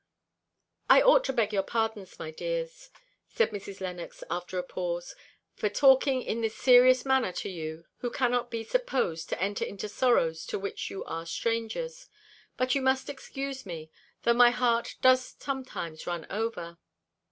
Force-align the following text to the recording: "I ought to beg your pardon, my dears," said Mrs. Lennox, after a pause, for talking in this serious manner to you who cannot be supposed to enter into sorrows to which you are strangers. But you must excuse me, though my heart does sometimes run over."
"I 0.89 0.99
ought 1.03 1.23
to 1.25 1.33
beg 1.33 1.53
your 1.53 1.61
pardon, 1.61 2.07
my 2.17 2.31
dears," 2.31 2.89
said 3.27 3.51
Mrs. 3.51 3.81
Lennox, 3.81 4.23
after 4.31 4.57
a 4.57 4.63
pause, 4.63 5.15
for 5.53 5.69
talking 5.69 6.23
in 6.23 6.41
this 6.41 6.55
serious 6.57 7.05
manner 7.05 7.31
to 7.33 7.49
you 7.49 7.85
who 7.97 8.09
cannot 8.09 8.49
be 8.49 8.63
supposed 8.63 9.29
to 9.29 9.39
enter 9.39 9.63
into 9.63 9.87
sorrows 9.87 10.47
to 10.47 10.57
which 10.57 10.89
you 10.89 11.03
are 11.05 11.27
strangers. 11.27 12.07
But 12.57 12.73
you 12.73 12.81
must 12.81 13.09
excuse 13.11 13.63
me, 13.63 13.91
though 14.23 14.33
my 14.33 14.49
heart 14.49 14.95
does 15.03 15.35
sometimes 15.37 16.07
run 16.07 16.25
over." 16.31 16.79